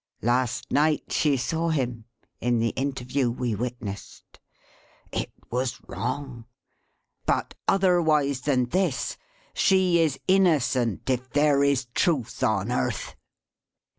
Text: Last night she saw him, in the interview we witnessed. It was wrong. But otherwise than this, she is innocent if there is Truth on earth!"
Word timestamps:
Last 0.23 0.71
night 0.71 1.11
she 1.11 1.37
saw 1.37 1.69
him, 1.69 2.05
in 2.39 2.57
the 2.57 2.69
interview 2.69 3.29
we 3.29 3.53
witnessed. 3.53 4.39
It 5.11 5.29
was 5.51 5.79
wrong. 5.85 6.45
But 7.27 7.53
otherwise 7.67 8.41
than 8.41 8.69
this, 8.69 9.15
she 9.53 9.99
is 9.99 10.19
innocent 10.27 11.07
if 11.07 11.29
there 11.29 11.63
is 11.63 11.85
Truth 11.93 12.41
on 12.41 12.71
earth!" 12.71 13.15